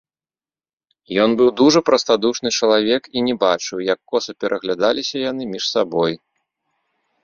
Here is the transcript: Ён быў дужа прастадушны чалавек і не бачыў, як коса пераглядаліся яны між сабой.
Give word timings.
Ён 1.25 1.29
быў 1.41 1.49
дужа 1.59 1.79
прастадушны 1.91 2.49
чалавек 2.61 3.03
і 3.17 3.25
не 3.29 3.35
бачыў, 3.47 3.77
як 3.93 3.99
коса 4.15 4.31
пераглядаліся 4.43 5.15
яны 5.31 5.43
між 5.57 5.65
сабой. 5.79 6.13